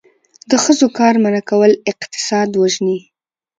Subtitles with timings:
[0.49, 2.99] د ښځو کار منع کول اقتصاد وژني.